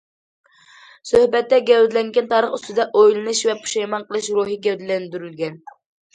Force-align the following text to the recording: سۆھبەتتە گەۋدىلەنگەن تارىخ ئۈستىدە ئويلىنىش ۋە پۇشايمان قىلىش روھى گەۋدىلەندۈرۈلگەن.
سۆھبەتتە 1.09 1.59
گەۋدىلەنگەن 1.67 2.31
تارىخ 2.31 2.57
ئۈستىدە 2.57 2.87
ئويلىنىش 3.03 3.43
ۋە 3.51 3.57
پۇشايمان 3.61 4.09
قىلىش 4.09 4.33
روھى 4.41 4.59
گەۋدىلەندۈرۈلگەن. 4.67 5.63